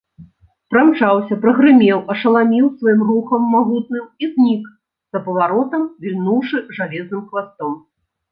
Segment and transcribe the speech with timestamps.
[0.73, 4.63] Прамчаўся, прагрымеў, ашаламіў сваім рухам магутным і знік
[5.17, 7.71] за паваротам, вільнуўшы жалезным хвастом.